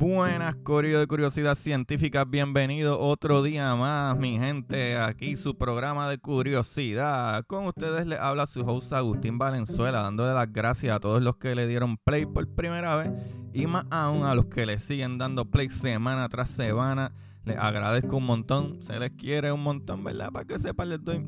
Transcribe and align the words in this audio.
Buenas, 0.00 0.56
Corio 0.56 0.98
de 0.98 1.06
Curiosidad 1.06 1.54
Científica. 1.54 2.24
Bienvenido 2.24 2.98
otro 2.98 3.42
día 3.42 3.74
más, 3.76 4.16
mi 4.16 4.38
gente. 4.38 4.96
Aquí 4.96 5.36
su 5.36 5.58
programa 5.58 6.08
de 6.08 6.16
curiosidad. 6.16 7.44
Con 7.46 7.66
ustedes 7.66 8.06
le 8.06 8.16
habla 8.16 8.46
su 8.46 8.62
host 8.62 8.94
Agustín 8.94 9.36
Valenzuela, 9.36 10.00
dándole 10.00 10.32
las 10.32 10.50
gracias 10.50 10.96
a 10.96 11.00
todos 11.00 11.20
los 11.22 11.36
que 11.36 11.54
le 11.54 11.66
dieron 11.66 11.98
play 11.98 12.24
por 12.24 12.48
primera 12.48 12.96
vez 12.96 13.12
y 13.52 13.66
más 13.66 13.84
aún 13.90 14.24
a 14.24 14.34
los 14.34 14.46
que 14.46 14.64
le 14.64 14.78
siguen 14.78 15.18
dando 15.18 15.44
play 15.44 15.68
semana 15.68 16.30
tras 16.30 16.48
semana. 16.48 17.12
Les 17.44 17.58
agradezco 17.58 18.16
un 18.16 18.24
montón. 18.24 18.82
Se 18.82 18.98
les 18.98 19.10
quiere 19.10 19.52
un 19.52 19.62
montón, 19.62 20.02
¿verdad? 20.02 20.32
Para 20.32 20.46
que 20.46 20.58
sepan, 20.58 20.88
les 20.88 21.04
doy 21.04 21.26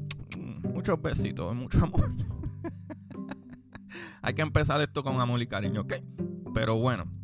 muchos 0.73 0.98
besitos, 1.03 1.55
mucho 1.55 1.77
amor. 1.84 2.11
Hay 4.23 4.33
que 4.33 4.41
empezar 4.41 4.81
esto 4.81 5.05
con 5.05 5.20
amor 5.20 5.43
y 5.43 5.47
cariño, 5.47 5.83
¿ok? 5.83 5.93
Pero 6.55 6.77
bueno 6.77 7.22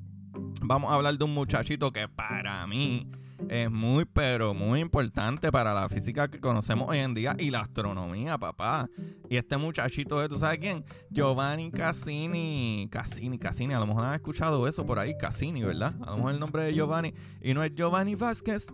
vamos 0.69 0.91
a 0.91 0.95
hablar 0.97 1.17
de 1.17 1.25
un 1.25 1.33
muchachito 1.33 1.91
que 1.91 2.09
para 2.09 2.67
mí 2.67 3.11
es 3.49 3.71
muy, 3.71 4.05
pero 4.05 4.53
muy 4.53 4.81
importante 4.81 5.51
para 5.51 5.73
la 5.73 5.89
física 5.89 6.29
que 6.29 6.41
conocemos 6.41 6.91
hoy 6.91 6.99
en 6.99 7.15
día 7.15 7.35
y 7.39 7.51
la 7.51 7.61
astronomía, 7.61 8.37
papá. 8.37 8.87
Y 9.31 9.37
este 9.37 9.57
muchachito 9.57 10.23
es, 10.23 10.29
¿tú 10.29 10.37
sabes 10.37 10.59
quién? 10.59 10.85
Giovanni 11.09 11.71
Cassini. 11.71 12.87
Cassini, 12.91 13.39
Cassini. 13.39 13.73
A 13.73 13.79
lo 13.79 13.87
mejor 13.87 14.05
han 14.05 14.15
escuchado 14.15 14.69
eso 14.69 14.85
por 14.85 14.99
ahí, 14.99 15.17
Cassini, 15.17 15.63
¿verdad? 15.63 15.95
A 16.03 16.11
lo 16.11 16.17
mejor 16.19 16.35
el 16.35 16.41
nombre 16.41 16.63
de 16.65 16.75
Giovanni. 16.75 17.15
Y 17.41 17.55
no 17.55 17.65
es 17.65 17.75
Giovanni 17.75 18.15
Vázquez. 18.15 18.67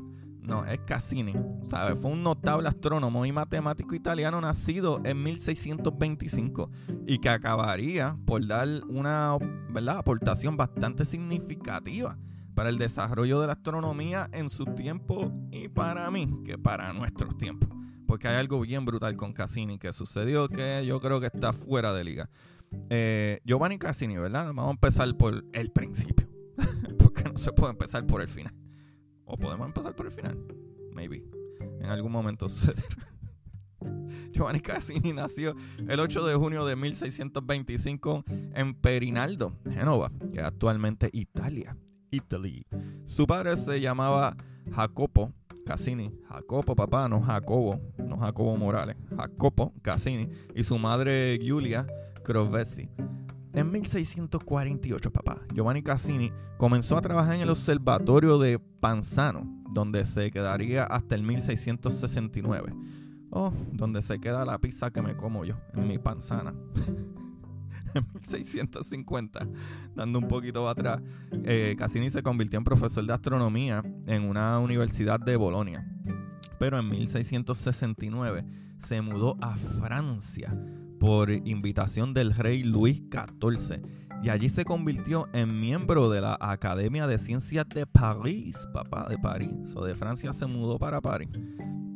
No, 0.44 0.66
es 0.66 0.78
Cassini. 0.80 1.34
¿Sabes? 1.66 1.98
Fue 1.98 2.10
un 2.10 2.22
notable 2.22 2.68
astrónomo 2.68 3.24
y 3.24 3.32
matemático 3.32 3.94
italiano 3.94 4.40
nacido 4.40 5.00
en 5.04 5.22
1625 5.22 6.70
y 7.06 7.18
que 7.18 7.30
acabaría 7.30 8.16
por 8.26 8.46
dar 8.46 8.68
una 8.88 9.38
¿verdad? 9.70 9.98
aportación 9.98 10.56
bastante 10.56 11.06
significativa 11.06 12.18
para 12.54 12.68
el 12.68 12.78
desarrollo 12.78 13.40
de 13.40 13.46
la 13.46 13.54
astronomía 13.54 14.28
en 14.32 14.50
su 14.50 14.66
tiempo 14.66 15.32
y 15.50 15.68
para 15.68 16.10
mí 16.10 16.42
que 16.44 16.58
para 16.58 16.92
nuestros 16.92 17.38
tiempos. 17.38 17.70
Porque 18.06 18.28
hay 18.28 18.36
algo 18.36 18.60
bien 18.60 18.84
brutal 18.84 19.16
con 19.16 19.32
Cassini 19.32 19.78
que 19.78 19.94
sucedió 19.94 20.48
que 20.48 20.84
yo 20.86 21.00
creo 21.00 21.20
que 21.20 21.26
está 21.26 21.54
fuera 21.54 21.94
de 21.94 22.04
liga. 22.04 22.28
Eh, 22.90 23.40
Giovanni 23.44 23.78
Cassini, 23.78 24.18
¿verdad? 24.18 24.48
Vamos 24.48 24.68
a 24.68 24.70
empezar 24.72 25.16
por 25.16 25.42
el 25.54 25.70
principio. 25.72 26.28
Porque 26.98 27.24
no 27.24 27.38
se 27.38 27.50
puede 27.52 27.72
empezar 27.72 28.06
por 28.06 28.20
el 28.20 28.28
final. 28.28 28.54
Podemos 29.36 29.66
empezar 29.66 29.94
por 29.94 30.06
el 30.06 30.12
final. 30.12 30.38
Maybe. 30.92 31.24
En 31.80 31.86
algún 31.86 32.12
momento 32.12 32.48
sucederá. 32.48 32.86
Giovanni 34.32 34.60
Cassini 34.60 35.12
nació 35.12 35.54
el 35.88 36.00
8 36.00 36.24
de 36.24 36.34
junio 36.34 36.64
de 36.64 36.74
1625 36.76 38.24
en 38.54 38.74
Perinaldo, 38.74 39.52
Génova, 39.70 40.10
que 40.32 40.40
actualmente 40.40 41.10
Italia. 41.12 41.76
Italy. 42.10 42.66
Su 43.04 43.26
padre 43.26 43.56
se 43.56 43.80
llamaba 43.80 44.36
Jacopo 44.72 45.32
Cassini. 45.64 46.12
Jacopo, 46.28 46.74
papá, 46.76 47.08
no 47.08 47.20
Jacobo, 47.20 47.80
no 47.98 48.16
Jacobo 48.18 48.56
Morales. 48.56 48.96
Jacopo 49.16 49.72
Cassini. 49.82 50.28
Y 50.54 50.62
su 50.62 50.78
madre 50.78 51.38
Giulia 51.38 51.86
Crovesi. 52.22 52.88
En 53.54 53.70
1648, 53.70 55.12
papá, 55.12 55.40
Giovanni 55.54 55.80
Cassini 55.80 56.32
comenzó 56.58 56.96
a 56.96 57.00
trabajar 57.00 57.36
en 57.36 57.42
el 57.42 57.50
observatorio 57.50 58.36
de 58.38 58.58
Panzano, 58.58 59.62
donde 59.72 60.04
se 60.06 60.32
quedaría 60.32 60.82
hasta 60.82 61.14
el 61.14 61.22
1669. 61.22 62.74
Oh, 63.30 63.52
donde 63.72 64.02
se 64.02 64.18
queda 64.18 64.44
la 64.44 64.58
pizza 64.58 64.90
que 64.90 65.02
me 65.02 65.16
como 65.16 65.44
yo, 65.44 65.56
en 65.74 65.86
mi 65.86 65.98
panzana. 65.98 66.52
en 67.94 68.06
1650, 68.12 69.46
dando 69.94 70.18
un 70.18 70.26
poquito 70.26 70.68
atrás, 70.68 71.00
eh, 71.44 71.76
Cassini 71.78 72.10
se 72.10 72.24
convirtió 72.24 72.58
en 72.58 72.64
profesor 72.64 73.04
de 73.06 73.12
astronomía 73.12 73.84
en 74.06 74.24
una 74.24 74.58
universidad 74.58 75.20
de 75.20 75.36
Bolonia. 75.36 75.88
Pero 76.58 76.78
en 76.78 76.88
1669 76.88 78.44
se 78.78 79.00
mudó 79.00 79.36
a 79.40 79.56
Francia 79.56 80.56
por 81.04 81.30
invitación 81.30 82.14
del 82.14 82.34
rey 82.34 82.62
Luis 82.62 83.02
XIV. 83.12 83.82
Y 84.22 84.30
allí 84.30 84.48
se 84.48 84.64
convirtió 84.64 85.28
en 85.34 85.60
miembro 85.60 86.08
de 86.08 86.22
la 86.22 86.38
Academia 86.40 87.06
de 87.06 87.18
Ciencias 87.18 87.68
de 87.68 87.84
París, 87.84 88.56
papá, 88.72 89.06
de 89.10 89.18
París. 89.18 89.74
O 89.76 89.84
de 89.84 89.94
Francia 89.94 90.32
se 90.32 90.46
mudó 90.46 90.78
para 90.78 91.02
París, 91.02 91.28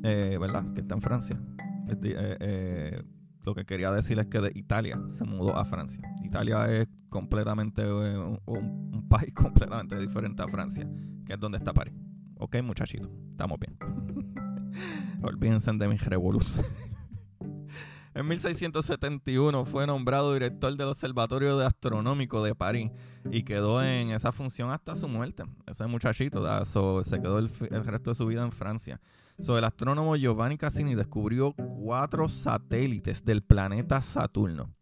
eh, 0.02 0.36
¿verdad? 0.38 0.74
Que 0.74 0.82
está 0.82 0.94
en 0.94 1.00
Francia. 1.00 1.40
Eh, 1.88 2.36
eh, 2.38 3.02
lo 3.46 3.54
que 3.54 3.64
quería 3.64 3.90
decir 3.92 4.18
es 4.18 4.26
que 4.26 4.42
de 4.42 4.52
Italia 4.54 5.00
se 5.08 5.24
mudó 5.24 5.56
a 5.56 5.64
Francia. 5.64 6.02
Italia 6.22 6.70
es 6.70 6.86
completamente 7.08 7.90
un, 7.90 8.38
un, 8.44 9.08
país 9.08 9.32
completamente 9.34 9.98
diferente 9.98 10.42
a 10.42 10.48
Francia, 10.48 10.86
que 11.24 11.32
es 11.32 11.40
donde 11.40 11.56
está 11.56 11.72
París. 11.72 11.94
Ok, 12.36 12.56
muchachitos, 12.62 13.10
estamos 13.30 13.58
bien. 13.58 13.74
Olvídense 15.22 15.72
de 15.72 15.88
mis 15.88 16.04
revoluciones. 16.04 16.87
En 18.18 18.26
1671 18.26 19.64
fue 19.64 19.86
nombrado 19.86 20.34
director 20.34 20.76
del 20.76 20.88
Observatorio 20.88 21.56
de 21.56 21.66
Astronómico 21.66 22.42
de 22.42 22.52
París 22.52 22.90
y 23.30 23.44
quedó 23.44 23.80
en 23.80 24.10
esa 24.10 24.32
función 24.32 24.72
hasta 24.72 24.96
su 24.96 25.06
muerte. 25.06 25.44
Ese 25.68 25.86
muchachito 25.86 26.42
se 27.04 27.20
quedó 27.20 27.38
el, 27.38 27.48
resto 27.84 28.10
de 28.10 28.16
su 28.16 28.26
vida 28.26 28.42
en 28.42 28.50
Francia. 28.50 29.00
el 29.38 29.62
astrónomo 29.62 30.16
Giovanni 30.16 30.58
Cassini 30.58 30.96
descubrió 30.96 31.52
cuatro 31.52 32.28
satélites 32.28 33.24
del 33.24 33.42
planeta 33.42 34.02
Saturno. 34.02 34.74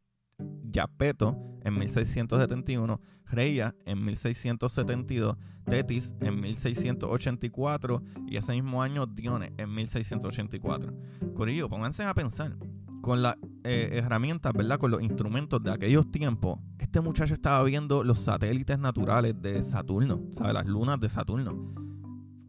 Yapeto 0.71 1.37
en 1.63 1.79
1671, 1.79 3.03
Reia 3.27 3.75
en 3.85 4.03
1672, 4.03 5.37
Tetis 5.67 6.15
en 6.21 6.41
1684 6.41 8.03
y 8.29 8.39
ese 8.39 8.53
mismo 8.53 8.83
año 8.83 9.05
Dione 9.05 9.53
en 9.59 9.75
1684. 9.75 10.95
Corillo, 11.35 11.69
pónganse 11.69 12.03
a 12.03 12.15
pensar 12.15 12.57
con 13.06 13.22
las 13.22 13.37
eh, 13.62 13.91
herramientas, 13.93 14.53
¿verdad? 14.53 14.81
Con 14.81 14.91
los 14.91 15.00
instrumentos 15.00 15.62
de 15.62 15.71
aquellos 15.71 16.11
tiempos, 16.11 16.59
este 16.81 17.00
muchacho 17.00 17.34
estaba 17.34 17.62
viendo 17.62 18.03
los 18.03 18.19
satélites 18.19 18.81
naturales 18.81 19.41
de 19.41 19.62
Saturno, 19.62 20.22
¿sabes? 20.33 20.55
Las 20.55 20.67
lunas 20.67 20.99
de 20.99 21.09
Saturno. 21.09 21.72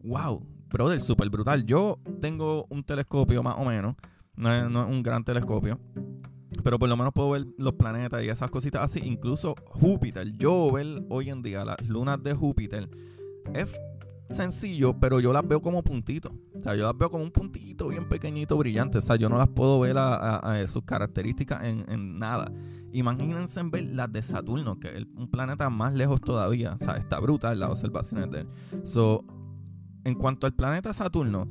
¡Wow! 0.02 0.44
Brother, 0.68 1.00
súper 1.00 1.30
brutal. 1.30 1.64
Yo 1.64 2.00
tengo 2.20 2.66
un 2.70 2.82
telescopio 2.82 3.40
más 3.40 3.54
o 3.56 3.64
menos, 3.66 3.94
no 4.34 4.52
es, 4.52 4.64
un 4.66 5.00
gran 5.04 5.22
telescopio, 5.22 5.78
pero 6.64 6.76
por 6.76 6.88
lo 6.88 6.96
menos 6.96 7.12
puedo 7.12 7.30
ver 7.30 7.46
los 7.56 7.74
planetas 7.74 8.24
y 8.24 8.28
esas 8.28 8.50
cositas 8.50 8.82
así. 8.82 8.98
Incluso 9.04 9.54
Júpiter. 9.64 10.32
Yo 10.38 10.72
ver 10.72 11.04
hoy 11.08 11.30
en 11.30 11.40
día 11.40 11.64
las 11.64 11.80
lunas 11.86 12.20
de 12.20 12.34
Júpiter 12.34 12.90
es 13.54 13.70
sencillo, 14.30 14.98
pero 14.98 15.20
yo 15.20 15.32
las 15.32 15.46
veo 15.46 15.60
como 15.60 15.82
puntitos. 15.82 16.32
O 16.54 16.62
sea, 16.62 16.74
yo 16.74 16.84
las 16.84 16.96
veo 16.96 17.10
como 17.10 17.24
un 17.24 17.30
puntito 17.30 17.88
bien 17.88 18.08
pequeñito, 18.08 18.56
brillante. 18.56 18.98
O 18.98 19.02
sea, 19.02 19.16
yo 19.16 19.28
no 19.28 19.38
las 19.38 19.48
puedo 19.48 19.80
ver 19.80 19.96
a, 19.98 20.64
sus 20.66 20.84
características 20.84 21.64
en, 21.64 22.18
nada. 22.18 22.52
Imagínense 22.92 23.62
ver 23.64 23.84
las 23.86 24.12
de 24.12 24.22
Saturno, 24.22 24.78
que 24.78 24.88
es 24.88 25.06
un 25.16 25.30
planeta 25.30 25.70
más 25.70 25.94
lejos 25.94 26.20
todavía. 26.20 26.76
O 26.80 26.84
sea, 26.84 26.96
está 26.96 27.20
brutal 27.20 27.58
las 27.58 27.70
observaciones 27.70 28.30
de 28.30 28.40
él. 28.40 28.48
So, 28.84 29.24
en 30.04 30.14
cuanto 30.14 30.46
al 30.46 30.54
planeta 30.54 30.92
Saturno, 30.92 31.48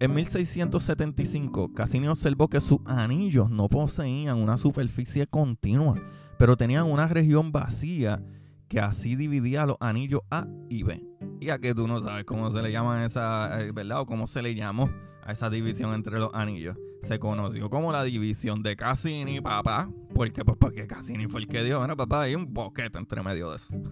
en 0.00 0.14
1675, 0.14 1.74
Cassini 1.74 2.08
observó 2.08 2.48
que 2.48 2.60
sus 2.60 2.80
anillos 2.86 3.50
no 3.50 3.68
poseían 3.68 4.38
una 4.38 4.56
superficie 4.56 5.26
continua, 5.26 5.94
pero 6.38 6.56
tenían 6.56 6.90
una 6.90 7.06
región 7.06 7.52
vacía 7.52 8.24
que 8.70 8.78
así 8.78 9.16
dividía 9.16 9.66
los 9.66 9.76
anillos 9.80 10.20
A 10.30 10.46
y 10.68 10.84
B. 10.84 11.04
Y 11.40 11.50
a 11.50 11.58
que 11.58 11.74
tú 11.74 11.88
no 11.88 12.00
sabes 12.00 12.24
cómo 12.24 12.52
se 12.52 12.62
le 12.62 12.70
llama 12.70 13.04
esa, 13.04 13.60
eh, 13.60 13.72
¿verdad? 13.74 14.02
O 14.02 14.06
cómo 14.06 14.28
se 14.28 14.42
le 14.42 14.54
llamó 14.54 14.88
a 15.24 15.32
esa 15.32 15.50
división 15.50 15.92
entre 15.92 16.20
los 16.20 16.32
anillos. 16.34 16.76
Se 17.02 17.18
conoció 17.18 17.68
como 17.68 17.90
la 17.90 18.04
división 18.04 18.62
de 18.62 18.76
Cassini, 18.76 19.40
papá. 19.40 19.90
Porque, 20.14 20.44
pues, 20.44 20.56
porque 20.56 20.86
Cassini 20.86 21.26
fue 21.26 21.40
el 21.40 21.48
que 21.48 21.64
dio, 21.64 21.80
bueno, 21.80 21.96
papá, 21.96 22.22
hay 22.22 22.36
un 22.36 22.54
boquete 22.54 22.96
entre 22.96 23.22
medio 23.22 23.50
de 23.50 23.56
eso. 23.56 23.74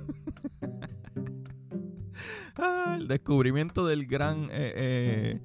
Ah, 2.60 2.96
el 2.98 3.06
descubrimiento 3.06 3.86
del 3.86 4.04
gran, 4.04 4.46
eh, 4.50 4.72
eh, 4.74 5.40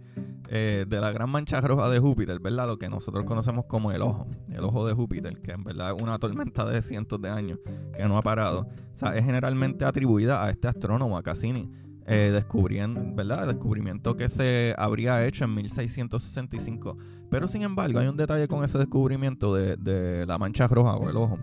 eh, 0.55 0.85
de 0.87 1.01
la 1.01 1.11
gran 1.11 1.31
mancha 1.31 1.59
roja 1.61 1.89
de 1.89 1.97
Júpiter, 1.97 2.39
¿verdad? 2.39 2.67
Lo 2.67 2.77
que 2.77 2.87
nosotros 2.87 3.23
conocemos 3.25 3.65
como 3.65 3.91
el 3.91 4.03
ojo, 4.03 4.27
el 4.49 4.63
ojo 4.63 4.85
de 4.85 4.93
Júpiter, 4.93 5.41
que 5.41 5.53
en 5.53 5.63
verdad 5.63 5.95
es 5.95 6.01
una 6.03 6.19
tormenta 6.19 6.63
de 6.63 6.79
cientos 6.83 7.19
de 7.19 7.31
años 7.31 7.57
que 7.97 8.07
no 8.07 8.19
ha 8.19 8.21
parado. 8.21 8.67
O 8.91 8.95
sea, 8.95 9.15
es 9.15 9.25
generalmente 9.25 9.83
atribuida 9.83 10.45
a 10.45 10.51
este 10.51 10.67
astrónomo, 10.67 11.17
a 11.17 11.23
Cassini 11.23 11.71
eh, 12.05 12.29
descubrían, 12.31 13.15
¿verdad? 13.15 13.49
El 13.49 13.55
descubrimiento 13.55 14.15
que 14.15 14.29
se 14.29 14.75
habría 14.77 15.25
hecho 15.25 15.45
en 15.45 15.55
1665. 15.55 16.97
Pero 17.31 17.47
sin 17.47 17.63
embargo, 17.63 17.97
hay 17.97 18.05
un 18.05 18.17
detalle 18.17 18.47
con 18.47 18.63
ese 18.63 18.77
descubrimiento 18.77 19.55
de, 19.55 20.25
la 20.27 20.37
mancha 20.37 20.67
roja 20.67 20.97
o 20.97 21.09
el 21.09 21.17
ojo, 21.17 21.39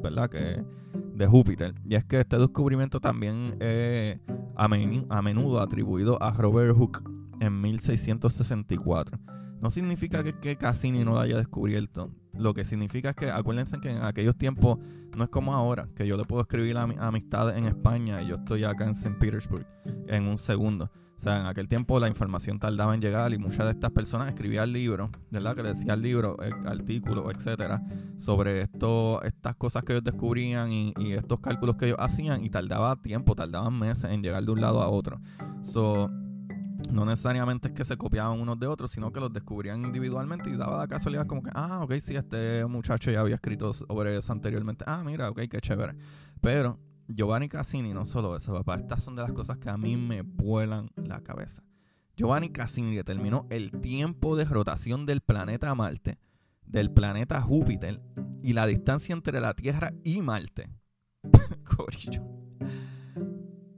¿verdad? 0.00 0.30
Que 0.30 0.62
de 0.92 1.26
Júpiter. 1.26 1.74
Y 1.84 1.96
es 1.96 2.04
que 2.04 2.20
este 2.20 2.38
descubrimiento 2.38 3.00
también 3.00 3.56
es 3.58 4.20
a, 4.54 4.68
menudo 4.68 5.60
atribuido 5.60 6.22
a 6.22 6.32
Robert 6.34 6.76
Hooke 6.76 7.13
en 7.44 7.60
1664. 7.60 9.18
No 9.60 9.70
significa 9.70 10.22
que, 10.22 10.38
que 10.38 10.56
Cassini 10.56 11.04
no 11.04 11.12
lo 11.12 11.20
haya 11.20 11.36
descubierto. 11.36 12.10
Lo 12.34 12.52
que 12.52 12.64
significa 12.64 13.10
es 13.10 13.16
que 13.16 13.30
acuérdense 13.30 13.78
que 13.80 13.90
en 13.90 14.02
aquellos 14.02 14.36
tiempos 14.36 14.78
no 15.16 15.24
es 15.24 15.30
como 15.30 15.54
ahora, 15.54 15.88
que 15.94 16.06
yo 16.06 16.16
le 16.16 16.24
puedo 16.24 16.42
escribir 16.42 16.76
a 16.76 16.82
amistades 16.82 17.56
en 17.56 17.66
España 17.66 18.20
y 18.22 18.28
yo 18.28 18.36
estoy 18.36 18.64
acá 18.64 18.84
en 18.84 18.90
St. 18.90 19.16
Petersburg 19.18 19.66
en 20.08 20.26
un 20.26 20.38
segundo. 20.38 20.90
O 21.16 21.20
sea, 21.20 21.40
en 21.40 21.46
aquel 21.46 21.68
tiempo 21.68 22.00
la 22.00 22.08
información 22.08 22.58
tardaba 22.58 22.94
en 22.94 23.00
llegar 23.00 23.32
y 23.32 23.38
muchas 23.38 23.66
de 23.66 23.70
estas 23.70 23.92
personas 23.92 24.28
escribían 24.28 24.72
libros, 24.72 25.10
¿verdad? 25.30 25.54
Que 25.54 25.62
decían 25.62 26.02
libros, 26.02 26.36
eh, 26.42 26.50
artículos, 26.66 27.32
etcétera, 27.32 27.82
sobre 28.16 28.62
esto, 28.62 29.22
estas 29.22 29.54
cosas 29.54 29.84
que 29.84 29.92
ellos 29.92 30.04
descubrían 30.04 30.72
y, 30.72 30.92
y, 30.98 31.12
estos 31.12 31.38
cálculos 31.38 31.76
que 31.76 31.86
ellos 31.86 31.98
hacían 32.00 32.44
y 32.44 32.50
tardaba 32.50 32.96
tiempo, 32.96 33.36
tardaban 33.36 33.78
meses 33.78 34.10
en 34.10 34.22
llegar 34.22 34.44
de 34.44 34.50
un 34.50 34.60
lado 34.60 34.82
a 34.82 34.88
otro. 34.88 35.20
So, 35.62 36.10
no 36.90 37.04
necesariamente 37.04 37.68
es 37.68 37.74
que 37.74 37.84
se 37.84 37.96
copiaban 37.96 38.40
unos 38.40 38.58
de 38.58 38.66
otros, 38.66 38.90
sino 38.90 39.12
que 39.12 39.20
los 39.20 39.32
descubrían 39.32 39.82
individualmente 39.82 40.50
y 40.50 40.56
daba 40.56 40.78
la 40.78 40.88
casualidad 40.88 41.26
como 41.26 41.42
que, 41.42 41.50
ah, 41.54 41.80
ok, 41.82 41.94
sí, 42.00 42.16
este 42.16 42.64
muchacho 42.66 43.10
ya 43.10 43.20
había 43.20 43.36
escrito 43.36 43.72
sobre 43.72 44.16
eso 44.16 44.32
anteriormente. 44.32 44.84
Ah, 44.86 45.02
mira, 45.04 45.30
ok, 45.30 45.42
qué 45.50 45.60
chévere. 45.60 45.94
Pero 46.40 46.78
Giovanni 47.08 47.48
Cassini, 47.48 47.92
no 47.92 48.04
solo 48.04 48.36
eso, 48.36 48.52
papá, 48.52 48.76
estas 48.76 49.02
son 49.02 49.16
de 49.16 49.22
las 49.22 49.32
cosas 49.32 49.58
que 49.58 49.70
a 49.70 49.76
mí 49.76 49.96
me 49.96 50.22
vuelan 50.22 50.90
la 50.96 51.20
cabeza. 51.20 51.62
Giovanni 52.16 52.50
Cassini 52.50 52.94
determinó 52.94 53.46
el 53.50 53.72
tiempo 53.72 54.36
de 54.36 54.44
rotación 54.44 55.04
del 55.04 55.20
planeta 55.20 55.74
Marte, 55.74 56.18
del 56.64 56.90
planeta 56.90 57.40
Júpiter 57.42 58.00
y 58.42 58.52
la 58.52 58.66
distancia 58.66 59.12
entre 59.12 59.40
la 59.40 59.54
Tierra 59.54 59.92
y 60.04 60.22
Marte. 60.22 60.70
Corillo. 61.64 62.22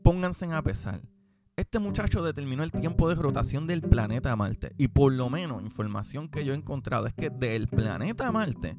Pónganse 0.02 0.52
a 0.52 0.62
pesar 0.62 1.00
este 1.56 1.78
muchacho 1.78 2.22
determinó 2.22 2.62
el 2.62 2.70
tiempo 2.70 3.08
de 3.08 3.14
rotación 3.14 3.66
del 3.66 3.80
planeta 3.80 4.36
Marte. 4.36 4.74
Y 4.76 4.88
por 4.88 5.12
lo 5.12 5.30
menos, 5.30 5.62
información 5.62 6.28
que 6.28 6.44
yo 6.44 6.52
he 6.52 6.56
encontrado 6.56 7.06
es 7.06 7.14
que 7.14 7.30
del 7.30 7.66
planeta 7.66 8.30
Marte, 8.30 8.76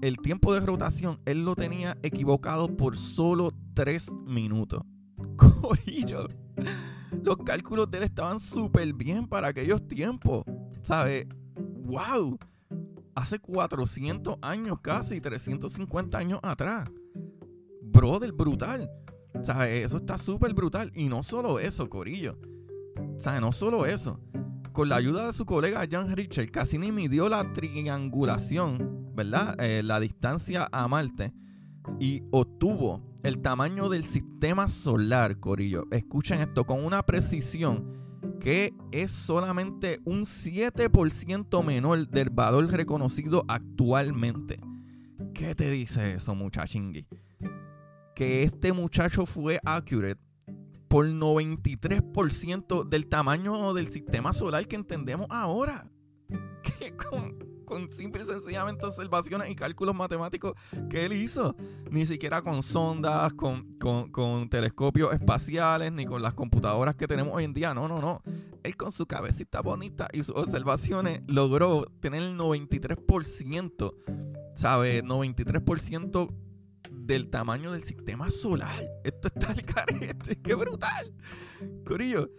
el 0.00 0.16
tiempo 0.16 0.54
de 0.54 0.60
rotación 0.60 1.20
él 1.26 1.44
lo 1.44 1.54
tenía 1.54 1.98
equivocado 2.02 2.74
por 2.74 2.96
solo 2.96 3.52
3 3.74 4.12
minutos. 4.24 4.82
Corillo. 5.36 6.26
Los 7.22 7.36
cálculos 7.44 7.90
de 7.90 7.98
él 7.98 8.04
estaban 8.04 8.40
súper 8.40 8.94
bien 8.94 9.28
para 9.28 9.48
aquellos 9.48 9.86
tiempos. 9.86 10.44
¿Sabes? 10.82 11.26
¡Wow! 11.54 12.38
Hace 13.14 13.38
400 13.38 14.38
años 14.40 14.78
casi, 14.80 15.20
350 15.20 16.16
años 16.16 16.40
atrás. 16.42 16.88
Brother, 17.82 18.32
brutal. 18.32 18.90
Eso 19.42 19.96
está 19.96 20.18
súper 20.18 20.54
brutal. 20.54 20.90
Y 20.94 21.08
no 21.08 21.22
solo 21.22 21.58
eso, 21.58 21.88
Corillo. 21.88 22.38
¿Sabes? 23.18 23.40
No 23.40 23.52
solo 23.52 23.86
eso. 23.86 24.20
Con 24.72 24.88
la 24.88 24.96
ayuda 24.96 25.26
de 25.26 25.32
su 25.32 25.44
colega 25.44 25.86
Jan 25.90 26.16
Richard, 26.16 26.50
Cassini 26.50 26.92
midió 26.92 27.28
la 27.28 27.52
triangulación, 27.52 29.10
¿verdad? 29.14 29.54
Eh, 29.60 29.82
la 29.82 30.00
distancia 30.00 30.68
a 30.72 30.88
Marte 30.88 31.34
y 32.00 32.22
obtuvo 32.30 33.02
el 33.22 33.42
tamaño 33.42 33.88
del 33.88 34.04
sistema 34.04 34.68
solar, 34.68 35.38
Corillo. 35.40 35.86
Escuchen 35.90 36.40
esto, 36.40 36.64
con 36.64 36.84
una 36.84 37.02
precisión 37.02 38.00
que 38.40 38.72
es 38.90 39.12
solamente 39.12 40.00
un 40.04 40.22
7% 40.22 41.64
menor 41.64 42.08
del 42.08 42.30
valor 42.30 42.66
reconocido 42.72 43.44
actualmente. 43.48 44.58
¿Qué 45.34 45.54
te 45.54 45.70
dice 45.70 46.14
eso, 46.14 46.34
muchachingui? 46.34 47.06
Que 48.14 48.42
este 48.42 48.72
muchacho 48.72 49.26
fue 49.26 49.58
accurate 49.64 50.20
por 50.88 51.06
93% 51.06 52.86
del 52.86 53.06
tamaño 53.08 53.72
del 53.72 53.90
sistema 53.90 54.34
solar 54.34 54.68
que 54.68 54.76
entendemos 54.76 55.26
ahora. 55.30 55.90
Que 56.62 56.96
con, 56.96 57.38
con 57.64 57.90
simple 57.90 58.22
y 58.22 58.26
sencillamente 58.26 58.84
observaciones 58.86 59.50
y 59.50 59.56
cálculos 59.56 59.94
matemáticos 59.94 60.52
que 60.90 61.06
él 61.06 61.14
hizo. 61.14 61.56
Ni 61.90 62.04
siquiera 62.06 62.42
con 62.42 62.62
sondas, 62.62 63.32
con, 63.32 63.78
con, 63.78 64.48
telescopios 64.50 65.14
espaciales, 65.14 65.90
ni 65.92 66.04
con 66.04 66.22
las 66.22 66.34
computadoras 66.34 66.94
que 66.94 67.08
tenemos 67.08 67.34
hoy 67.34 67.44
en 67.44 67.54
día. 67.54 67.72
No, 67.72 67.88
no, 67.88 68.00
no. 68.00 68.22
Él 68.62 68.76
con 68.76 68.92
su 68.92 69.06
cabecita 69.06 69.62
bonita 69.62 70.08
y 70.12 70.22
sus 70.22 70.36
observaciones 70.36 71.22
logró 71.26 71.84
tener 72.00 72.22
el 72.22 72.36
93%, 72.36 73.94
¿sabe? 74.54 75.02
93% 75.02 76.30
del 77.06 77.28
tamaño 77.28 77.72
del 77.72 77.82
sistema 77.84 78.30
solar. 78.30 78.84
Esto 79.04 79.28
está 79.28 79.52
el 79.52 79.62
carete, 79.62 80.36
qué 80.40 80.54
brutal. 80.54 81.12
Corillo, 81.84 82.30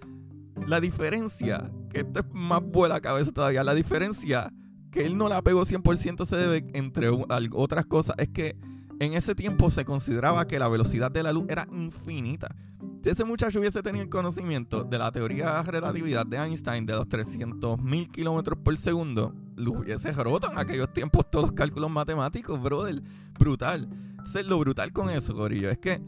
la 0.68 0.80
diferencia, 0.80 1.72
que 1.90 2.02
esto 2.02 2.22
es 2.22 2.26
más 2.32 2.62
buena 2.62 3.02
cabeza 3.02 3.32
todavía, 3.32 3.64
la 3.64 3.76
diferencia 3.76 4.52
que 4.92 5.06
él 5.06 5.18
no 5.18 5.28
la 5.28 5.42
pegó 5.42 5.62
100% 5.64 6.26
se 6.26 6.36
debe, 6.36 6.66
entre 6.74 7.10
otras 7.10 7.86
cosas, 7.88 8.16
es 8.20 8.30
que 8.30 8.56
en 9.00 9.14
ese 9.14 9.34
tiempo 9.36 9.70
se 9.70 9.86
consideraba 9.86 10.46
que 10.46 10.60
la 10.60 10.70
velocidad 10.70 11.12
de 11.12 11.24
la 11.24 11.34
luz 11.34 11.46
era 11.50 11.68
infinita. 11.72 12.56
Si 13.04 13.10
ese 13.10 13.26
muchacho 13.26 13.60
hubiese 13.60 13.82
tenido 13.82 14.04
el 14.04 14.10
conocimiento 14.10 14.84
de 14.84 14.98
la 14.98 15.12
teoría 15.12 15.62
de 15.62 15.72
relatividad 15.72 16.26
de 16.26 16.38
Einstein 16.38 16.86
de 16.86 16.94
los 16.94 17.08
300.000 17.08 18.12
kilómetros 18.12 18.60
por 18.60 18.78
segundo, 18.78 19.34
lo 19.56 19.74
hubiese 19.74 20.12
roto 20.14 20.50
en 20.50 20.58
aquellos 20.58 20.94
tiempos 20.94 21.30
todos 21.30 21.48
los 21.48 21.54
cálculos 21.54 21.92
matemáticos, 21.92 22.62
brother. 22.62 23.02
Brutal 23.38 23.90
lo 24.46 24.60
brutal 24.60 24.92
con 24.92 25.10
eso, 25.10 25.34
Corillo, 25.34 25.70
es 25.70 25.78
que 25.78 26.02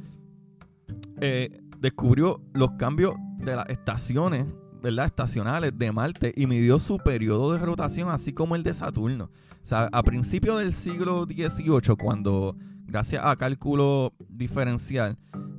eh, 1.22 1.50
descubrió 1.80 2.42
los 2.54 2.72
cambios 2.72 3.16
de 3.40 3.56
las 3.56 3.70
estaciones, 3.70 4.54
¿verdad? 4.82 5.06
Estacionales 5.06 5.78
de 5.78 5.92
Marte 5.92 6.34
y 6.36 6.48
midió 6.48 6.80
su 6.80 6.98
periodo 6.98 7.54
de 7.54 7.60
rotación, 7.60 8.10
así 8.10 8.34
como 8.34 8.56
el 8.56 8.64
de 8.64 8.74
Saturno. 8.74 9.26
O 9.26 9.66
sea, 9.66 9.90
a 9.92 10.04
principios 10.04 10.60
del 10.60 10.74
siglo 10.74 11.26
XVIII, 11.26 11.96
cuando, 11.98 12.56
gracias 12.86 13.24
a 13.26 13.36
cálculo 13.36 14.14
diferencial 14.30 15.18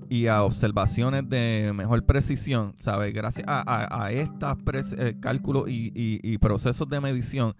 y 0.09 0.29
a 0.29 0.45
observaciones 0.45 1.29
de 1.29 1.73
mejor 1.75 2.05
precisión, 2.05 2.75
¿sabes? 2.79 3.13
Gracias 3.13 3.45
a, 3.49 4.11
estos 4.13 4.57
eh, 4.99 5.17
cálculos 5.21 5.65
y 5.69 6.39
procesos 6.39 6.89
de 6.89 7.01
medición 7.01 7.55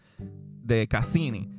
de 0.63 0.87
Cassini, 0.87 1.51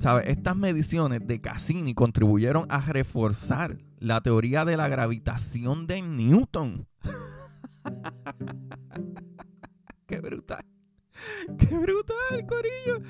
¿Sabes? 0.00 0.28
Estas 0.28 0.56
mediciones 0.56 1.26
de 1.26 1.42
Cassini 1.42 1.92
contribuyeron 1.92 2.64
a 2.70 2.80
reforzar 2.90 3.76
la 3.98 4.22
teoría 4.22 4.64
de 4.64 4.78
la 4.78 4.88
gravitación 4.88 5.86
de 5.86 6.00
Newton. 6.00 6.88
¡Qué 10.06 10.22
brutal! 10.22 10.64
¡Qué 11.58 11.76
brutal, 11.76 12.46
Corillo! 12.48 13.02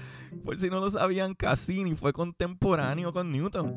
Por 0.44 0.59
si 0.59 0.68
no 0.68 0.80
lo 0.80 0.90
sabían, 0.90 1.35
Cassini 1.35 1.94
fue 1.94 2.12
contemporáneo 2.12 3.12
con 3.12 3.30
Newton. 3.30 3.73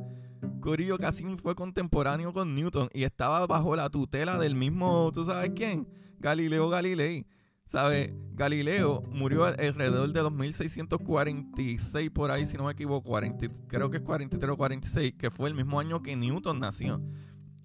Corillo 0.60 0.98
Cassini 0.98 1.38
fue 1.38 1.54
contemporáneo 1.54 2.34
con 2.34 2.56
Newton 2.56 2.90
y 2.94 3.04
estaba 3.04 3.46
bajo 3.46 3.76
la 3.76 3.92
tutela 3.92 4.40
del 4.40 4.56
mismo, 4.56 5.12
¿tú 5.14 5.24
sabes 5.24 5.52
quién? 5.56 5.88
Galileo 6.18 6.68
Galilei. 6.68 7.28
¿Sabe? 7.66 8.14
Galileo 8.36 9.02
murió 9.10 9.46
alrededor 9.46 10.12
de 10.12 10.20
2646 10.20 12.10
por 12.10 12.32
ahí, 12.32 12.46
si 12.46 12.58
no 12.58 12.66
me 12.66 12.72
equivoco, 12.72 13.20
creo 13.68 13.90
que 13.90 13.98
es 13.98 14.04
43 14.04 14.52
o 14.52 14.58
46, 14.58 15.14
que 15.18 15.32
fue 15.32 15.50
el 15.50 15.56
mismo 15.56 15.80
año 15.80 16.02
que 16.02 16.16
Newton 16.16 16.60
nació. 16.60 17.02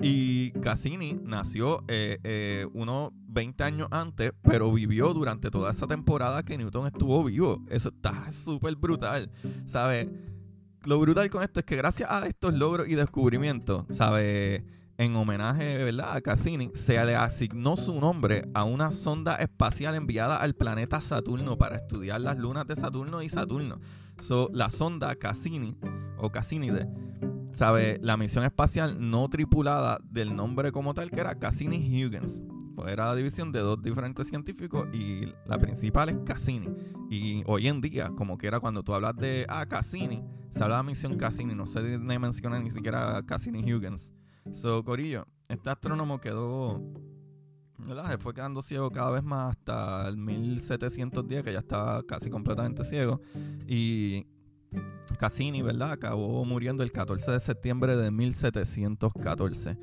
Y 0.00 0.52
Cassini 0.60 1.18
nació 1.24 1.82
eh, 1.88 2.20
eh, 2.22 2.66
unos 2.72 3.10
20 3.26 3.64
años 3.64 3.88
antes, 3.90 4.32
pero 4.42 4.70
vivió 4.70 5.12
durante 5.12 5.50
toda 5.50 5.72
esa 5.72 5.88
temporada 5.88 6.44
que 6.44 6.56
Newton 6.56 6.86
estuvo 6.86 7.24
vivo. 7.24 7.64
Eso 7.68 7.88
está 7.88 8.30
súper 8.30 8.76
brutal, 8.76 9.30
¿sabes? 9.66 10.08
Lo 10.84 11.00
brutal 11.00 11.28
con 11.30 11.42
esto 11.42 11.60
es 11.60 11.66
que 11.66 11.76
gracias 11.76 12.08
a 12.10 12.26
estos 12.28 12.54
logros 12.54 12.88
y 12.88 12.94
descubrimientos, 12.94 13.86
¿sabes? 13.90 14.62
En 14.98 15.14
homenaje 15.14 15.84
¿verdad? 15.84 16.16
a 16.16 16.20
Cassini, 16.20 16.70
se 16.74 17.02
le 17.04 17.14
asignó 17.14 17.76
su 17.76 17.98
nombre 18.00 18.48
a 18.52 18.64
una 18.64 18.90
sonda 18.90 19.36
espacial 19.36 19.94
enviada 19.94 20.36
al 20.36 20.54
planeta 20.54 21.00
Saturno 21.00 21.56
para 21.56 21.76
estudiar 21.76 22.20
las 22.20 22.36
lunas 22.36 22.66
de 22.66 22.74
Saturno 22.74 23.22
y 23.22 23.28
Saturno. 23.28 23.80
So, 24.18 24.50
la 24.52 24.68
sonda 24.68 25.14
Cassini 25.14 25.76
o 26.18 26.30
Cassinide, 26.30 26.88
sabe, 27.52 28.00
la 28.02 28.16
misión 28.16 28.44
espacial 28.44 28.96
no 28.98 29.28
tripulada 29.28 30.00
del 30.02 30.34
nombre 30.34 30.72
como 30.72 30.94
tal 30.94 31.12
que 31.12 31.20
era 31.20 31.38
Cassini-Huygens. 31.38 32.42
Pues 32.74 32.92
era 32.92 33.06
la 33.06 33.14
división 33.14 33.52
de 33.52 33.60
dos 33.60 33.80
diferentes 33.80 34.28
científicos 34.28 34.88
y 34.92 35.32
la 35.46 35.58
principal 35.58 36.08
es 36.08 36.18
Cassini. 36.26 36.68
Y 37.08 37.42
hoy 37.46 37.68
en 37.68 37.80
día, 37.80 38.10
como 38.16 38.36
que 38.36 38.48
era 38.48 38.58
cuando 38.58 38.82
tú 38.82 38.94
hablas 38.94 39.16
de 39.16 39.46
ah, 39.48 39.66
Cassini, 39.66 40.24
se 40.50 40.62
habla 40.62 40.78
de 40.78 40.82
misión 40.84 41.16
Cassini, 41.16 41.54
no 41.54 41.66
se 41.68 41.80
menciona 41.80 42.58
ni 42.58 42.70
siquiera 42.72 43.22
Cassini-Huygens. 43.24 44.12
So, 44.52 44.82
Corillo, 44.84 45.26
este 45.48 45.70
astrónomo 45.70 46.20
quedó, 46.20 46.82
¿verdad? 47.78 48.10
Se 48.10 48.18
fue 48.18 48.34
quedando 48.34 48.62
ciego 48.62 48.90
cada 48.90 49.10
vez 49.10 49.22
más 49.22 49.56
hasta 49.56 50.08
el 50.08 50.16
1710, 50.16 51.44
que 51.44 51.52
ya 51.52 51.58
estaba 51.60 52.02
casi 52.02 52.30
completamente 52.30 52.84
ciego. 52.84 53.20
Y 53.66 54.26
Cassini, 55.18 55.62
¿verdad? 55.62 55.92
Acabó 55.92 56.44
muriendo 56.44 56.82
el 56.82 56.92
14 56.92 57.30
de 57.30 57.40
septiembre 57.40 57.96
de 57.96 58.10
1714. 58.10 59.76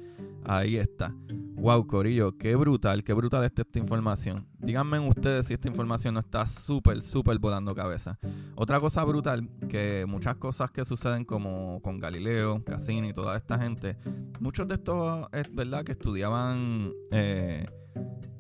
Ahí 0.44 0.78
está. 0.78 1.14
Wow, 1.56 1.88
Corillo, 1.88 2.38
qué 2.38 2.56
brutal, 2.56 3.04
qué 3.04 3.14
brutal 3.14 3.44
está 3.44 3.64
esta 3.64 3.80
información. 3.80 4.48
Díganme 4.60 5.00
ustedes 5.00 5.48
si 5.48 5.54
esta 5.54 5.68
información 5.68 6.14
no 6.14 6.20
está 6.20 6.48
súper, 6.48 7.02
súper 7.02 7.40
volando 7.40 7.74
cabeza. 7.74 8.20
Otra 8.56 8.80
cosa 8.80 9.04
brutal, 9.04 9.50
que 9.68 10.06
muchas 10.08 10.36
cosas 10.36 10.70
que 10.70 10.86
suceden 10.86 11.26
como 11.26 11.82
con 11.82 12.00
Galileo, 12.00 12.64
Cassini 12.64 13.14
toda 13.14 13.36
esta 13.36 13.58
gente, 13.58 13.98
muchos 14.40 14.68
de 14.68 14.76
estos 14.76 15.28
es 15.32 15.54
verdad 15.56 15.84
que 15.84 15.94
estudiaban 15.94 16.94
eh, 17.12 17.66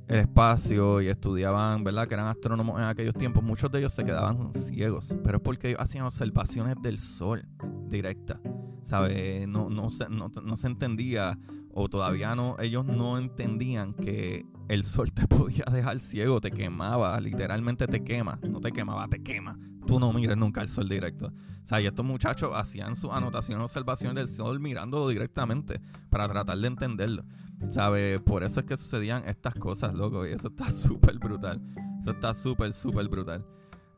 el 0.07 0.17
espacio 0.17 1.01
y 1.01 1.07
estudiaban, 1.07 1.83
¿verdad? 1.83 2.07
Que 2.07 2.13
eran 2.13 2.27
astrónomos 2.27 2.79
en 2.79 2.85
aquellos 2.85 3.13
tiempos, 3.13 3.43
muchos 3.43 3.71
de 3.71 3.79
ellos 3.79 3.93
se 3.93 4.03
quedaban 4.05 4.53
ciegos, 4.53 5.15
pero 5.23 5.37
es 5.37 5.43
porque 5.43 5.69
ellos 5.69 5.81
hacían 5.81 6.05
observaciones 6.05 6.75
del 6.81 6.99
sol 6.99 7.45
directa, 7.87 8.39
¿sabes? 8.83 9.47
No, 9.47 9.69
no, 9.69 9.89
se, 9.89 10.09
no, 10.09 10.29
no 10.29 10.57
se 10.57 10.67
entendía 10.67 11.37
o 11.77 11.89
todavía 11.89 12.35
no, 12.35 12.55
ellos 12.59 12.85
no 12.85 13.17
entendían 13.17 13.93
que 13.93 14.45
el 14.69 14.83
sol 14.83 15.11
te 15.11 15.27
podía 15.27 15.65
dejar 15.71 15.99
ciego, 15.99 16.39
te 16.39 16.49
quemaba, 16.49 17.19
literalmente 17.19 17.85
te 17.87 18.03
quema, 18.03 18.39
no 18.49 18.61
te 18.61 18.71
quemaba, 18.71 19.07
te 19.07 19.21
quema. 19.21 19.59
Tú 19.85 19.99
no 19.99 20.11
mires 20.13 20.37
nunca 20.37 20.61
el 20.61 20.69
sol 20.69 20.89
directo. 20.89 21.27
O 21.27 21.67
sea, 21.67 21.81
y 21.81 21.85
estos 21.85 22.05
muchachos 22.05 22.51
hacían 22.55 22.95
su 22.95 23.11
anotación, 23.11 23.61
observación 23.61 24.15
del 24.15 24.27
sol 24.27 24.59
mirándolo 24.59 25.09
directamente 25.09 25.81
para 26.09 26.27
tratar 26.27 26.57
de 26.57 26.67
entenderlo. 26.67 27.23
¿Sabes? 27.69 28.19
Por 28.21 28.43
eso 28.43 28.61
es 28.61 28.65
que 28.65 28.77
sucedían 28.77 29.23
estas 29.27 29.53
cosas, 29.55 29.93
loco, 29.93 30.25
y 30.25 30.31
eso 30.31 30.47
está 30.47 30.71
súper 30.71 31.19
brutal. 31.19 31.61
Eso 31.99 32.11
está 32.11 32.33
súper, 32.33 32.71
súper 32.73 33.07
brutal. 33.07 33.45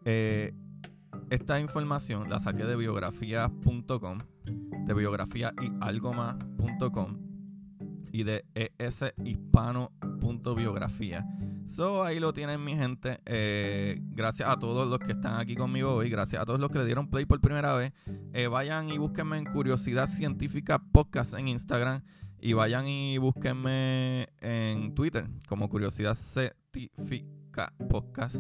Eh, 0.05 0.53
esta 1.29 1.59
información 1.59 2.29
la 2.29 2.39
saqué 2.39 2.63
de 2.63 2.75
biografía.com, 2.75 4.17
de 4.86 4.93
biografía 4.93 5.53
y 5.62 5.71
algo 5.81 6.13
más.com 6.13 7.17
y 8.12 8.24
de 8.24 8.45
eshispano.biografía. 8.77 11.25
So, 11.67 12.03
ahí 12.03 12.21
lo 12.21 12.33
tienen 12.33 12.63
mi 12.63 12.75
gente. 12.75 13.19
Eh, 13.25 14.00
gracias 14.12 14.50
a 14.50 14.57
todos 14.57 14.88
los 14.88 15.00
que 15.00 15.12
están 15.12 15.38
aquí 15.39 15.55
conmigo 15.55 15.93
hoy. 15.93 16.09
Gracias 16.09 16.41
a 16.41 16.45
todos 16.45 16.62
los 16.62 16.71
que 16.71 16.79
le 16.79 16.86
dieron 16.86 17.09
play 17.09 17.25
por 17.25 17.41
primera 17.41 17.74
vez. 17.74 17.91
Eh, 18.33 18.47
vayan 18.47 18.89
y 18.89 18.97
búsquenme 18.97 19.38
en 19.38 19.45
Curiosidad 19.45 20.07
Científica 20.07 20.79
Podcast 20.79 21.33
en 21.33 21.50
Instagram. 21.50 22.01
Y 22.48 22.54
vayan 22.54 22.88
y 22.88 23.18
búsquenme 23.18 24.30
en 24.39 24.96
Twitter 24.96 25.27
como 25.50 25.68
Curiosidad 25.68 26.16
Científica 26.16 27.74
Podcast. 27.89 28.38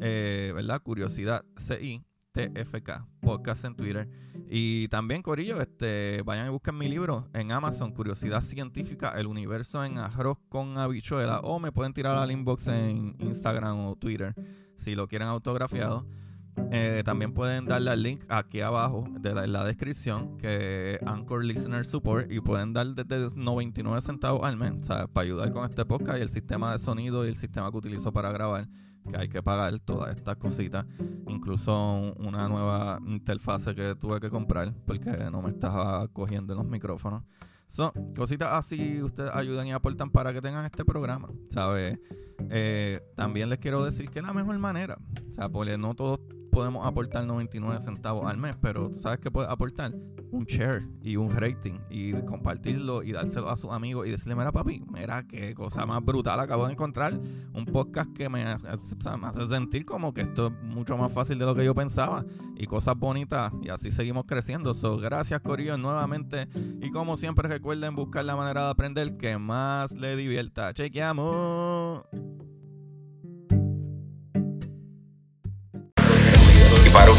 Eh, 0.00 0.50
¿Verdad? 0.52 0.82
Curiosidad 0.82 1.44
CI 1.56 2.02
TFK 2.32 3.06
Podcast 3.20 3.64
en 3.64 3.76
Twitter. 3.76 4.08
Y 4.50 4.88
también, 4.88 5.22
Corillo, 5.22 5.60
este, 5.60 6.22
vayan 6.24 6.48
y 6.48 6.50
busquen 6.50 6.76
mi 6.76 6.88
libro 6.88 7.28
en 7.34 7.52
Amazon, 7.52 7.92
Curiosidad 7.92 8.42
Científica, 8.42 9.14
El 9.16 9.28
Universo 9.28 9.84
en 9.84 9.98
Arroz 9.98 10.38
con 10.48 10.76
Habichuela. 10.76 11.38
O 11.44 11.60
me 11.60 11.70
pueden 11.70 11.92
tirar 11.92 12.18
al 12.18 12.32
inbox 12.32 12.66
en 12.66 13.14
Instagram 13.20 13.78
o 13.78 13.94
Twitter 13.94 14.34
si 14.74 14.96
lo 14.96 15.06
quieren 15.06 15.28
autografiado. 15.28 16.04
Eh, 16.70 17.02
también 17.04 17.32
pueden 17.32 17.66
darle 17.66 17.90
al 17.90 18.02
link 18.02 18.24
aquí 18.28 18.60
abajo 18.60 19.04
de 19.20 19.34
la, 19.34 19.44
en 19.44 19.52
la 19.52 19.64
descripción 19.64 20.36
que 20.38 20.98
Anchor 21.06 21.44
Listener 21.44 21.84
Support 21.84 22.30
y 22.30 22.40
pueden 22.40 22.72
dar 22.72 22.88
desde 22.88 23.34
99 23.36 24.00
centavos 24.00 24.42
al 24.42 24.56
mes 24.56 24.72
para 25.12 25.24
ayudar 25.24 25.52
con 25.52 25.64
este 25.64 25.84
podcast 25.84 26.18
y 26.18 26.22
el 26.22 26.28
sistema 26.28 26.72
de 26.72 26.78
sonido 26.78 27.24
y 27.24 27.28
el 27.28 27.36
sistema 27.36 27.70
que 27.70 27.76
utilizo 27.76 28.12
para 28.12 28.32
grabar 28.32 28.68
que 29.06 29.16
hay 29.16 29.28
que 29.28 29.42
pagar 29.42 29.78
todas 29.80 30.14
estas 30.14 30.36
cositas, 30.36 30.84
incluso 31.28 32.12
una 32.18 32.48
nueva 32.48 32.98
interfase 33.06 33.74
que 33.74 33.94
tuve 33.94 34.20
que 34.20 34.30
comprar 34.30 34.74
porque 34.84 35.10
no 35.30 35.42
me 35.42 35.50
estaba 35.50 36.06
cogiendo 36.08 36.54
los 36.54 36.66
micrófonos. 36.66 37.22
Son 37.66 37.90
cositas 38.14 38.48
así, 38.52 39.02
ustedes 39.02 39.30
ayudan 39.34 39.66
y 39.66 39.72
aportan 39.72 40.10
para 40.10 40.32
que 40.32 40.40
tengan 40.40 40.64
este 40.64 40.84
programa, 40.84 41.28
¿sabes? 41.48 41.98
Eh, 42.50 43.00
también 43.16 43.48
les 43.48 43.58
quiero 43.58 43.84
decir 43.84 44.08
que 44.08 44.20
es 44.20 44.24
la 44.24 44.32
mejor 44.32 44.56
manera, 44.58 44.98
o 45.38 45.50
porque 45.50 45.76
no 45.76 45.94
todos 45.94 46.20
podemos 46.56 46.86
aportar 46.86 47.26
99 47.26 47.82
centavos 47.82 48.30
al 48.30 48.38
mes, 48.38 48.56
pero 48.58 48.88
tú 48.88 48.98
sabes 48.98 49.18
que 49.18 49.30
puedes 49.30 49.50
aportar 49.50 49.94
un 50.30 50.46
share 50.46 50.88
y 51.02 51.16
un 51.16 51.36
rating 51.36 51.80
y 51.90 52.14
compartirlo 52.22 53.02
y 53.02 53.12
dárselo 53.12 53.50
a 53.50 53.58
sus 53.58 53.70
amigos 53.72 54.06
y 54.06 54.10
decirle, 54.10 54.36
mira 54.36 54.52
papi, 54.52 54.82
mira 54.90 55.26
qué 55.26 55.52
cosa 55.52 55.84
más 55.84 56.02
brutal 56.02 56.40
acabo 56.40 56.64
de 56.64 56.72
encontrar, 56.72 57.12
un 57.52 57.66
podcast 57.66 58.10
que 58.14 58.30
me 58.30 58.42
hace, 58.44 58.68
sentir 59.50 59.84
como 59.84 60.14
que 60.14 60.22
esto 60.22 60.46
es 60.46 60.52
mucho 60.62 60.96
más 60.96 61.12
fácil 61.12 61.38
de 61.38 61.44
lo 61.44 61.54
que 61.54 61.62
yo 61.62 61.74
pensaba 61.74 62.24
y 62.56 62.64
cosas 62.64 62.96
bonitas 62.96 63.52
y 63.60 63.68
así 63.68 63.92
seguimos 63.92 64.24
creciendo. 64.24 64.72
So, 64.72 64.96
gracias 64.96 65.42
Corillo 65.42 65.76
nuevamente 65.76 66.48
y 66.80 66.90
como 66.90 67.18
siempre 67.18 67.50
recuerden 67.50 67.94
buscar 67.94 68.24
la 68.24 68.34
manera 68.34 68.64
de 68.64 68.70
aprender 68.70 69.18
que 69.18 69.36
más 69.36 69.92
le 69.92 70.16
divierta. 70.16 70.72
Chequeamos. 70.72 72.06